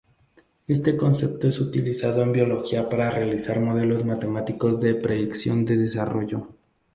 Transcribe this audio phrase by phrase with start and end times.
[0.67, 6.47] Este concepto es utilizado en biología para realizar modelos matemáticos de predicción de desarrollo.